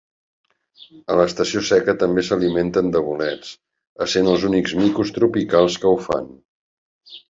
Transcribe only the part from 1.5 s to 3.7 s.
seca també s'alimenten de bolets,